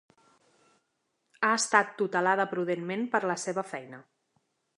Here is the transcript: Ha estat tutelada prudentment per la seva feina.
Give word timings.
Ha 1.47 1.51
estat 1.57 1.93
tutelada 2.01 2.49
prudentment 2.55 3.07
per 3.13 3.23
la 3.35 3.37
seva 3.47 3.67
feina. 3.75 4.03